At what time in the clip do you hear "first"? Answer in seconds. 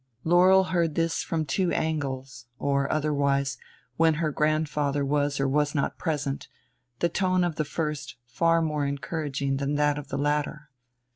7.63-8.15